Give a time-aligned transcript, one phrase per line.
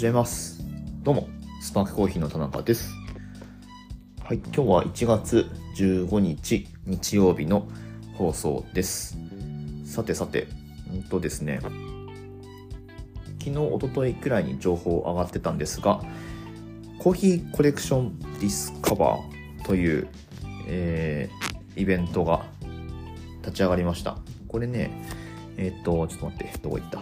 [0.00, 0.64] 始めます。
[1.02, 1.28] どうも、
[1.60, 2.90] スパークコーヒーの田中です。
[4.24, 7.68] はい、今日は1月15日日曜日の
[8.14, 9.18] 放送です。
[9.84, 10.48] さてさて、
[10.90, 11.60] うんとですね、
[13.40, 16.00] 昨日、おとといくらいに情報上がってたんですが、
[16.98, 20.08] コーヒーコレクションディスカバーという、
[20.66, 22.46] えーイベントが
[23.42, 24.16] 立ち上がりました。
[24.48, 24.90] これね、
[25.58, 27.00] えーっと、ちょっと待って、どこ行った？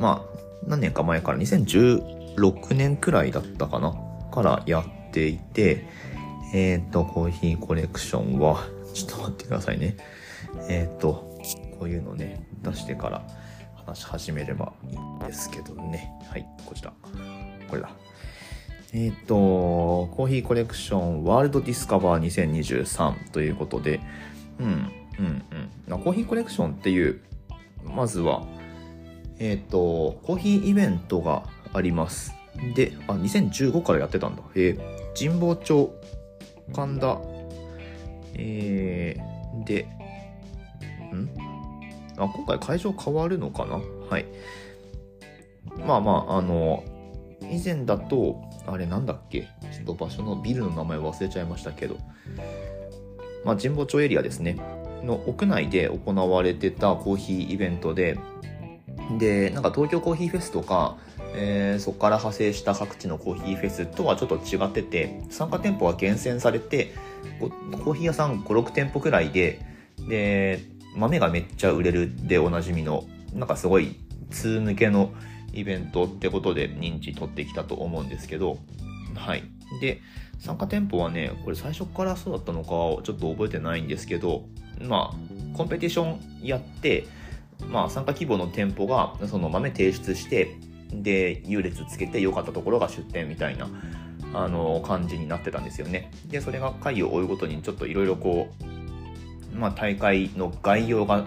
[0.00, 3.94] まあ、何年か前から、2016年くらいだったかな
[4.32, 5.86] からやっていて、
[6.54, 8.64] えーっと、コーヒーコレクションは、
[8.94, 9.96] ちょっと待ってくださいね。
[10.68, 11.38] えーっと、
[11.78, 13.22] こういうのね、出してから
[13.86, 16.10] 話し始めればいいんですけどね。
[16.28, 16.92] はい、こちら。
[17.68, 17.90] これだ。
[18.92, 24.00] えっと、コーヒーコレクションワールドディスカバー2023ということで、
[24.58, 25.44] うん、うん、
[25.88, 26.00] うん。
[26.00, 27.20] コーヒーコレクションっていう、
[27.84, 28.44] まずは、
[29.40, 32.34] えっ、と、コーヒーイベントがあります。
[32.74, 34.42] で、あ、2015からやってたんだ。
[34.54, 35.92] えー神保町、
[36.72, 37.20] 神田、
[38.36, 39.88] えー、で、
[41.12, 41.28] ん？
[42.16, 43.80] あ、今回会場変わるのかな？
[44.08, 44.26] はい。
[45.84, 46.84] まあまあ、あの、
[47.42, 49.48] 以前だと、あれなんだっけ？
[49.72, 51.96] ちょっと場所のビルの名前忘れちゃいましたけど、
[53.44, 54.58] まあ、神保町エリアですね。
[55.02, 58.16] の屋内で行われてたコーヒーイベントで、
[59.18, 60.96] で、なんか東京コーヒーフェスとか、
[61.34, 66.94] えーそこから派生した各地のコーヒーフェスとはちょっと違ってて、参加店舗は厳選されて、
[67.38, 69.60] コーヒー屋さん5、6店舗くらいで、
[70.08, 70.64] で、
[70.96, 73.04] 豆がめっちゃ売れるでおなじみの、
[73.34, 73.96] なんかすごい
[74.30, 75.12] 通向けの
[75.52, 78.58] イベントってことで認知取ってきたと思うんですけど、
[79.14, 79.44] はい。
[79.80, 80.00] で、
[80.38, 84.44] 参加店舗はね、これ最初からそうだったのかちょっと覚えてないんですけど、
[84.80, 87.06] まあ、コンペティションやって、
[87.68, 90.56] まあ、参加希望の店舗がその豆提出して、
[90.92, 93.68] で、優劣つけて良かったところが出店みたいな、
[94.34, 96.10] あの、感じになってたんですよね。
[96.26, 98.48] で、それが回を追うごとにちょっといろいろこ
[99.54, 101.26] う、まあ、大会の概要が、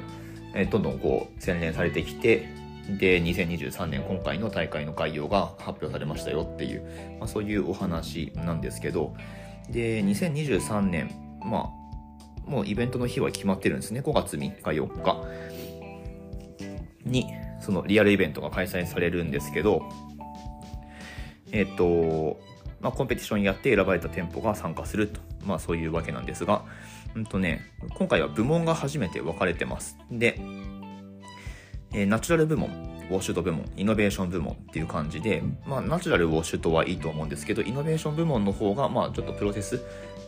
[0.56, 2.48] えどんどんこう、洗練されてきて、
[2.90, 9.16] で、2023年今回の大会の概要が発表されましたよっていう、まあ、そういうお話なんですけど、
[9.70, 11.10] で、2023年、
[11.44, 11.70] ま
[12.48, 14.02] あ、もうイベントの日は決まってるんですね。
[14.02, 15.24] 5月3日、4日
[17.06, 17.28] に、
[17.62, 19.84] そのリアルイベントが開催されるんですけど、
[21.52, 22.40] えっ、と、
[22.82, 26.66] まあ、コンペティションやって選ばれた店舗が参加すると、まあ、そういうわけなんですが、
[27.16, 27.62] うんとね、
[27.96, 29.98] 今回は部門が初めて分かれてます。
[30.12, 30.40] で、
[31.94, 32.70] えーナチュラル部門、
[33.10, 39.80] ウォッシュド部門、イノベーション部門っていう感じで、まあ、ナチュラルウォッシュドはいいと思うんですけど、イノベーション部門の方が、まあ、ちょっとプロセス、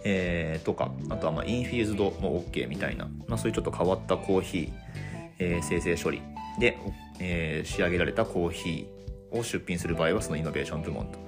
[0.04, 4.72] えーとか、あとは、まあ、インフューズドも OK みたいな、まあ、そういうちょっと変わったコーヒー、
[5.40, 6.22] えー精製処理
[6.60, 6.78] で、
[7.20, 11.20] えー仕上げられたコーヒーを出品する場合は、そのイノベーション部門と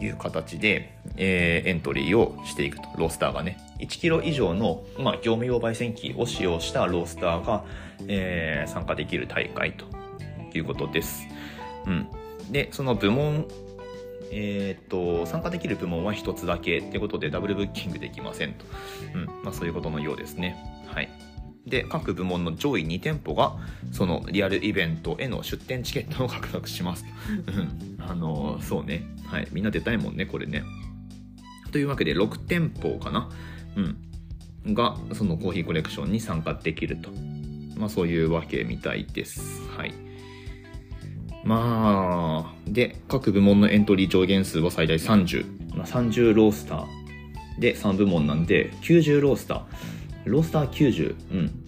[0.00, 2.88] いう形で、えーエントリーをしていくと。
[2.96, 3.58] ロースターがね。
[3.80, 7.64] 1キロ以上の、まあ、業務用焙煎機を使用したロースターが、
[8.06, 9.86] えー参加できる大会と
[10.56, 11.26] いうことです。
[11.86, 12.08] うん。
[12.50, 13.46] で、その部門、
[14.30, 18.64] えーっと、参加できる部門は一つだけってことでダブルブッキングできませんと。
[19.14, 19.26] うん。
[19.42, 20.56] まあ、そういうことのようですね。
[20.86, 21.08] はい。
[21.68, 23.56] で、各部門の上位2店舗が、
[23.92, 27.04] そのリアルイベントへの出店チケットを獲得します。
[27.46, 29.04] うんあのーそうね。
[29.26, 29.48] はい。
[29.52, 30.62] みんな出たいもんね、これね。
[31.72, 33.28] というわけで、6店舗かな？
[33.76, 34.74] うん。
[34.74, 37.10] が、そのコーヒーコレクションに参加できると。
[37.76, 39.62] まあ、そういうわけみたいです。
[39.76, 39.92] はい。
[41.44, 45.76] まあ、で、各部門のエントリー上限数は最大30。
[45.76, 49.62] まあ、30ロースターで3部門なんで、90ロースター。
[50.24, 51.16] ロースター90。
[51.32, 51.64] うん。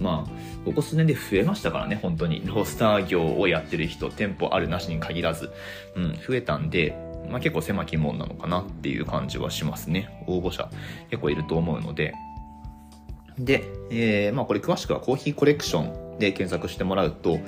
[0.00, 0.30] まあ、
[0.64, 2.42] ここ数年で増えましたからね、本当に。
[2.44, 5.50] ロースター業をやってる人、店舗あるなしに限らず、
[5.94, 6.96] うん、増えたんで、
[7.30, 10.24] まあ結構狭き門なのかなっていう感じはしますね。
[10.26, 10.70] 応募者
[11.10, 12.14] 結構いると思うので。
[13.38, 17.38] で、えー、まあこれ詳しくはコーヒーコレクションで検索してもらうと、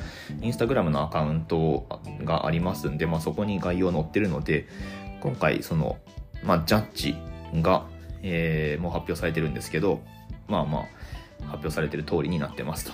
[0.43, 1.87] インスタグラムのアカウント
[2.25, 4.67] がありますんで、まあそこに概要載ってるので、
[5.20, 5.99] 今回その、
[6.43, 7.17] まあジャッジ
[7.62, 7.87] が、
[8.23, 10.00] えー、もう発表されてるんですけど、
[10.48, 10.82] まあまあ、
[11.44, 12.92] 発表されてる通りになってますと。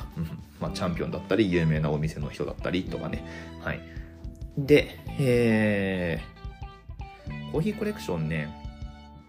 [0.61, 3.25] まあ、チャンピオンだったり、有名なお店の人だったりとかね。
[3.63, 3.81] はい。
[4.59, 8.49] で、えー、コーヒーコレクションね、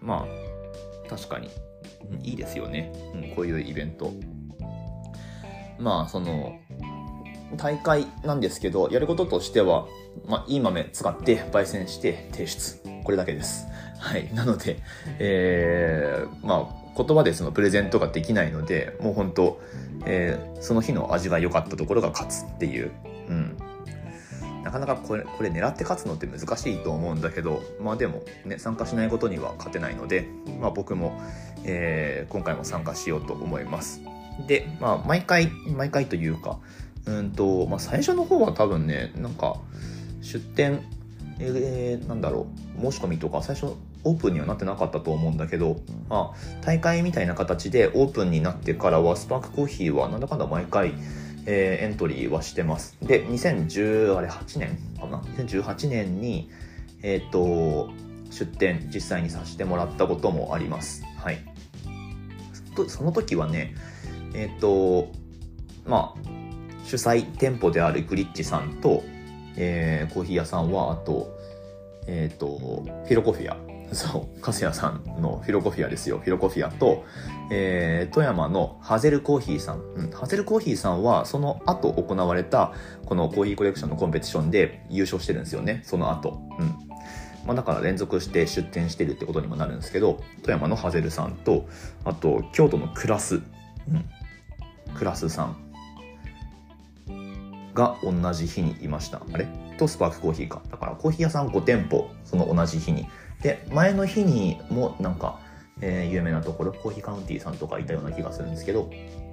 [0.00, 1.50] まあ、確かに、
[2.22, 2.92] いいですよね。
[3.14, 4.12] うん、こういうイベント。
[5.78, 6.58] まあ、その、
[7.56, 9.86] 大会なんですけど、やることとしては、
[10.26, 12.80] まあ、いい豆使って焙煎して提出。
[13.04, 13.66] これだけです。
[13.98, 14.32] はい。
[14.34, 14.78] なので、
[15.18, 19.60] えー、まあ、言葉でそのプレゼントができないので、もう本当、
[20.04, 22.90] えーその日の味が良かったところが勝つっていう、
[23.28, 23.56] うん。
[24.64, 30.26] なかなかこれこれ狙って勝つのって難しいと思うんだけどまあでもね参加しないことには勝てないので、
[30.60, 31.20] まあ、僕も、
[31.62, 34.02] えー、今回も参加しようと思います。
[34.48, 36.58] でまあ毎回毎回というか
[37.06, 39.54] うんと、まあ、最初の方は多分ねなんか
[40.20, 40.82] 出店
[41.38, 42.46] えー、なんだろ
[42.78, 43.74] う申し込みとか最初
[44.06, 45.76] オープンにはなってなかったと思うんだけど、
[46.08, 50.94] まあ、大会みたいな形でオープンになってからはスパークコーヒーはなんだかんだ毎回
[51.46, 52.96] えー、エントリーはしてます。
[53.00, 56.50] で、2018年かな ?2018 年に、
[57.02, 57.88] えっ、ー、と、
[58.30, 61.04] 出店実際にさせてもらったこともあります。
[61.16, 61.38] はい。
[62.88, 63.74] その時はね、
[64.34, 65.08] えっ、ー、と、
[65.86, 66.20] まあ、
[66.84, 69.04] 主催店舗であるグリッチさんと、
[69.56, 71.28] えー、コーヒー屋さんは、あと、
[72.08, 76.18] えっ、ー、と、フィロコフィアそう、カスヤさんのフィロコフィアですよ。
[76.18, 77.04] フィロコフィアと、
[77.50, 79.80] えー、富山のハゼルコーヒーさん。
[79.80, 82.72] うん、ハゼルコーヒーさんは、その後行われた、
[83.04, 85.82] このコーヒーコレクションのコンペティションで優勝してるんですよね。
[85.84, 86.40] その後。
[86.58, 86.74] うん。
[87.46, 91.68] まあ、だから連続して出店してるってことにもなるんですけど、富山のハゼルさんと、
[92.04, 93.36] あと、京都のクラス。
[93.36, 93.38] う
[93.92, 94.04] ん。
[94.96, 95.56] クラスさん。
[97.76, 99.22] が同じ日にいました。
[99.32, 99.46] あれ？
[99.76, 100.62] とスパークコーヒーか。
[100.70, 103.06] だからコーヒー屋さん5店舗、その同じ日に
[103.46, 105.38] で、前の日にもなんか、
[105.80, 108.90] えー、有名なところ、コーヒーカウンティーさんとかいたような気がするんですけど、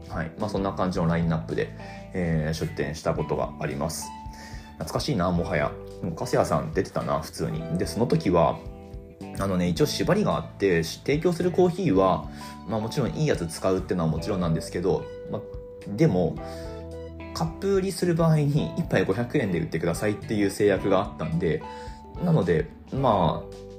[0.08, 0.32] はい。
[0.38, 1.76] まあそんな感じのラインナップで、
[2.14, 4.06] えー、出店したことがあります。
[4.74, 5.72] 懐かしいな、もはや。
[6.16, 7.64] カスヤさん出てたな、普通に。
[7.80, 8.60] で、その時は、
[9.40, 12.30] あのね、一応縛りがあって、提供するコーヒーは、
[12.68, 15.42] まあもちろんいいやつ使うっていうのはもちろんなんですけど、まあ、
[15.88, 16.36] でも、
[17.34, 21.64] カップ売りする場合に1杯500円で売ってくださいっていう制約があったんで、
[22.24, 23.73] なので、まあ、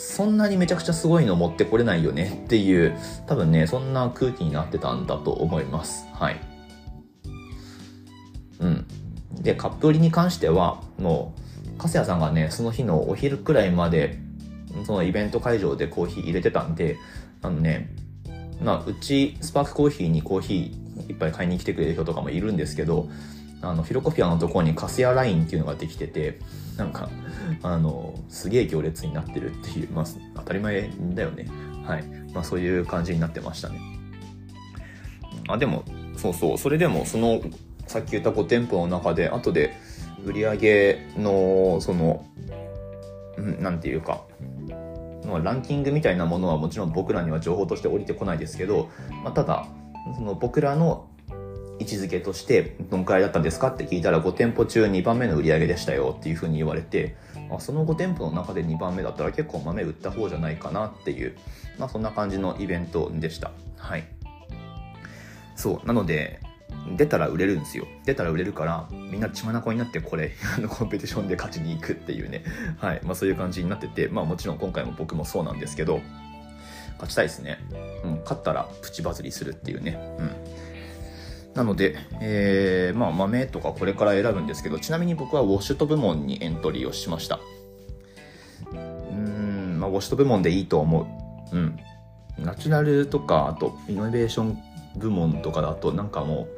[0.00, 6.06] そんなにめちゃくちゃすごいの持ってこれないよねっていう、多分ね、そんな空気になってたんだと思います。
[6.14, 6.40] はい。
[8.60, 8.86] うん。
[9.42, 11.34] で、カップ売りに関しては、も
[11.76, 14.18] う、粕谷さんがね、その日のお昼くらいまで、
[14.86, 16.96] そのイベント会場でコーヒー入れてたんで、
[17.42, 17.94] あのね、
[18.62, 23.08] まあ、うち、スパークコーヒーにコーヒーいっぱい買いに来てくれる人とかもいるんですけど、
[23.62, 26.38] あの、フィロコフィアのところにカスヤラインっていうのができてて、
[26.76, 27.08] なんか、
[27.62, 30.04] あの、すげえ行列になってるっていう、まあ、
[30.36, 31.46] 当たり前だよね。
[31.84, 32.04] はい。
[32.32, 33.80] まあ、そういう感じになってましたね。
[35.48, 35.84] あ、でも、
[36.16, 37.40] そうそう、それでも、その、
[37.86, 39.74] さっき言った5店舗の中で、後で、
[40.24, 42.24] 売り上げの、その、
[43.36, 44.22] うん、なんていうか、
[45.26, 48.88] ま、ランキングみたいなものはもちろん僕らには情報として降りてこないですけど、
[49.22, 49.66] まあ、ただ、
[50.16, 51.09] その僕らの
[51.80, 57.16] 位置づけとしてどんくらいだったんですかって聞いたら5店舗中2番目の売り上げでしたよっていうふうに言われて
[57.50, 61.36] あその5店舗の中で2番目だったら結構豆売った方じゃないかなっていう、
[61.78, 63.50] まあ、そんな感じのイベントでした。
[63.76, 64.04] はい。
[65.56, 65.86] そう。
[65.86, 66.40] なので
[66.96, 67.86] 出たら売れるんですよ。
[68.04, 72.44] 出たら売れるからみんな血眼になってこれあのコンペティションで勝ちに行くっていうね。
[72.78, 73.00] はい。
[73.04, 76.00] まあそういう感じになっててまあもちろん今回も僕もそうなんですけど
[76.94, 77.58] 勝ちたいですね。
[78.04, 78.20] うん。
[78.22, 79.98] 勝ったらプチバズりするっていうね。
[80.18, 80.30] うん。
[81.54, 87.40] なので、えー、まあ豆とかこれから選ぶんですけど、ちなみに僕はウォッシュト部門にエントリーをしました。
[88.72, 91.02] うん、まあウォッシュト部門でいいと思
[91.52, 91.56] う。
[91.56, 91.78] うん。
[92.38, 94.58] ナチュラルとか、あとイノベーション
[94.96, 96.48] 部門とかだとなんかも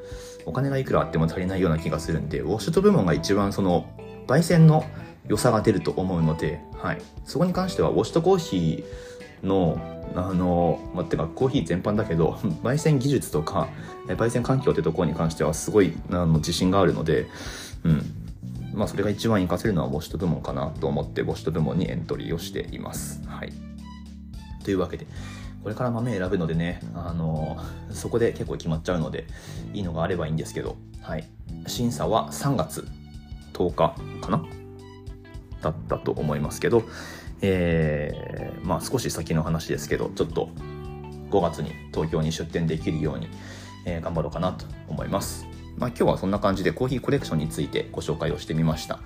[0.47, 3.87] うお金がいくらあっても足りないような気がするんで、ウォッシュト部門が一番その
[4.27, 4.85] 焙煎の
[5.27, 6.99] 良さが出ると思うので、はい。
[7.25, 8.85] そこに関してはウォッシュトコーヒー
[9.43, 9.79] の
[10.15, 12.33] あの、ま、てかコーヒー全般だけど、
[12.63, 13.69] 焙煎技術とか、
[14.07, 17.27] 焙煎環境ってところに関してはすごいあの自信があるので、
[17.85, 18.03] うん。
[18.75, 23.21] まあ、それが一番活かせるのはウォシュト部門かなと思って、ウォシュト部門にエントリーをしています。
[23.27, 23.53] はい。
[24.65, 25.07] というわけで、
[25.63, 27.59] これから豆選ぶのでね、あの、
[27.91, 29.27] そこで結構決まっちゃうので、
[29.75, 31.29] いいのがあればいいんですけど、はい。
[31.67, 32.87] 審査は3月
[33.53, 33.75] 10日
[34.21, 34.43] かな？
[35.61, 36.83] だったと思いますけど、
[37.43, 40.51] えー、まあ少し先の話ですけど、ちょっと
[41.31, 43.29] 5月に東京に出店できるように、
[43.85, 45.47] えー、頑張ろうかなと思います。
[45.77, 49.01] まあ今日はそんな感じでコーヒーコレクションについてご紹介をしてみました。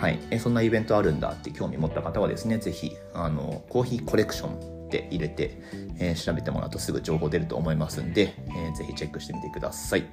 [0.00, 0.18] はい。
[0.30, 5.60] え、そんなイベントあるんだって興味持った方はですね、ぜひ、あの、コーヒーコレクションって入れて、
[5.98, 10.06] えー、調べてもらうとすぐ情報出ると思いますんで、えー、ぜひチェックしてみてください。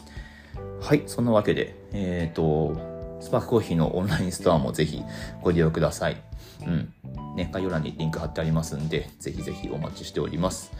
[0.81, 1.03] はい。
[1.05, 5.03] そんなわけで、えっ、ー、と、スパークコーヒーのオンラインストアもぜひ
[5.41, 6.17] ご利用ください。
[6.65, 6.93] うん。
[7.35, 10.71] ね、概要欄にリンク貼ってありますんで、ぜひぜひお待ちしております。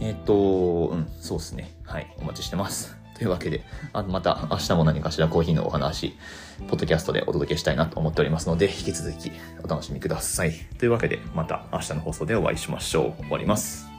[0.00, 1.74] えっ、ー、と、うん、そうですね。
[1.84, 2.96] はい、お待ちしてます。
[3.16, 3.62] というわけで、
[3.92, 6.16] あまた明日も何かしらコーヒーのお話、
[6.68, 9.30] ポッドキャストでお届けしたいなと思っておりますので、引き続き
[9.62, 10.52] お楽しみください。
[10.78, 13.22] というわけで、また明日の放送でお会いしましょう。
[13.22, 13.89] 終わります。